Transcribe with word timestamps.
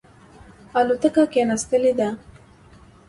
الوتکه 0.79 1.23
کښېنستلې 1.33 1.91
ده. 1.99 2.09